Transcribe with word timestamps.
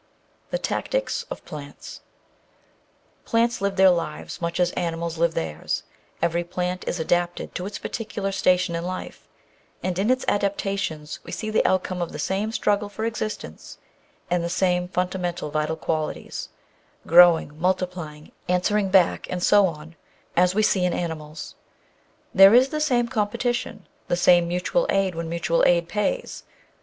The 0.49 0.57
Tactics 0.57 1.27
of 1.29 1.45
Plants 1.45 2.01
Plants 3.23 3.61
live 3.61 3.75
their 3.75 3.91
lives 3.91 4.41
much 4.41 4.59
as 4.59 4.71
animals 4.71 5.19
live 5.19 5.35
theirs: 5.35 5.83
every 6.23 6.43
plant 6.43 6.83
is 6.87 6.99
adapted 6.99 7.53
to 7.53 7.67
its 7.67 7.77
particular 7.77 8.31
station 8.31 8.73
in 8.75 8.83
life, 8.83 9.27
and 9.83 9.99
in 9.99 10.09
its 10.09 10.25
adaptations 10.27 11.19
we 11.23 11.31
see 11.31 11.51
the 11.51 11.63
outcome 11.67 12.01
of 12.01 12.13
the 12.13 12.17
same 12.17 12.51
struggle 12.51 12.89
for 12.89 13.05
existence 13.05 13.77
and 14.27 14.43
the 14.43 14.49
same 14.49 14.87
fundamental 14.87 15.51
vital 15.51 15.77
qualities 15.77 16.49
(growing, 17.05 17.59
multiplying, 17.61 18.31
answering 18.49 18.89
back, 18.89 19.27
and 19.29 19.43
so 19.43 19.67
on) 19.67 19.95
as 20.35 20.55
we 20.55 20.63
see 20.63 20.83
in 20.83 20.93
animals. 20.93 21.53
There 22.33 22.55
is 22.55 22.69
the 22.69 22.81
same 22.81 23.07
competi 23.07 23.53
tion, 23.53 23.85
the 24.07 24.17
same 24.17 24.47
mutual 24.47 24.87
aid 24.89 25.13
where 25.13 25.23
mutual 25.25 25.63
aid 25.67 25.87
pays. 25.87 26.41